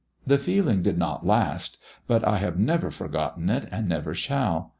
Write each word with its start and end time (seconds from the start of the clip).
The 0.25 0.39
feeling 0.39 0.81
did 0.81 0.97
not 0.97 1.27
last, 1.27 1.77
but 2.07 2.27
I 2.27 2.37
have 2.39 2.57
never 2.57 2.89
forgotten 2.89 3.51
it, 3.51 3.69
and 3.71 3.87
never 3.87 4.15
shall. 4.15 4.69